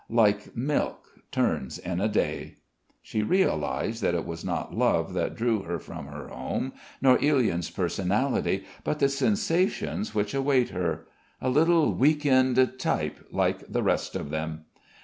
[0.09, 2.55] Like milk, turns in a day."
[3.03, 7.69] She realised that it was not love that drew her from her home nor Ilyin's
[7.69, 11.05] personality, but the sensations which await her....
[11.39, 14.65] A little week end type like the rest of them.